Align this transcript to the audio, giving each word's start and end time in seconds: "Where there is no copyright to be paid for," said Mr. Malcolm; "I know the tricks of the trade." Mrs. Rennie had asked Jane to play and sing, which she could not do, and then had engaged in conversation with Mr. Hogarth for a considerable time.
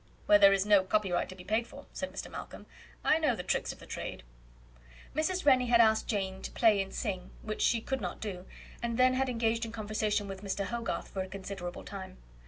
"Where 0.25 0.39
there 0.39 0.51
is 0.51 0.65
no 0.65 0.83
copyright 0.83 1.29
to 1.29 1.35
be 1.35 1.43
paid 1.43 1.67
for," 1.67 1.85
said 1.93 2.11
Mr. 2.11 2.27
Malcolm; 2.27 2.65
"I 3.03 3.19
know 3.19 3.35
the 3.35 3.43
tricks 3.43 3.71
of 3.71 3.77
the 3.77 3.85
trade." 3.85 4.23
Mrs. 5.15 5.45
Rennie 5.45 5.67
had 5.67 5.79
asked 5.79 6.07
Jane 6.07 6.41
to 6.41 6.49
play 6.53 6.81
and 6.81 6.91
sing, 6.91 7.29
which 7.43 7.61
she 7.61 7.81
could 7.81 8.01
not 8.01 8.19
do, 8.19 8.47
and 8.81 8.97
then 8.97 9.13
had 9.13 9.29
engaged 9.29 9.63
in 9.63 9.71
conversation 9.71 10.27
with 10.27 10.41
Mr. 10.43 10.65
Hogarth 10.65 11.09
for 11.09 11.21
a 11.21 11.27
considerable 11.29 11.83
time. 11.83 12.17